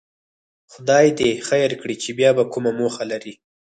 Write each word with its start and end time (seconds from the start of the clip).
خدای 0.73 1.07
دې 1.19 1.31
خیر 1.47 1.69
کړي 1.81 1.95
چې 2.03 2.09
بیا 2.19 2.29
کومه 2.53 2.71
موخه 2.79 3.03
لري. 3.11 3.33